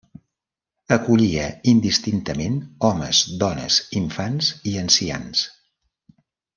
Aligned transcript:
Acollia 0.95 1.43
indistintament 1.73 2.57
homes, 2.89 3.21
dones, 3.45 3.79
infants 4.03 4.53
i 4.73 4.77
ancians. 4.87 5.49